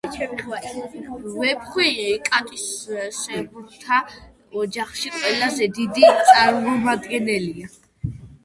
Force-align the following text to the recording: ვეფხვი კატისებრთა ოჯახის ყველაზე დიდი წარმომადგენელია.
ვეფხვი 1.41 1.89
კატისებრთა 2.29 3.99
ოჯახის 4.63 5.07
ყველაზე 5.19 5.71
დიდი 5.79 6.11
წარმომადგენელია. 6.31 7.75